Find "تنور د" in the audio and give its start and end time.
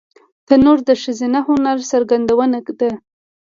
0.47-0.89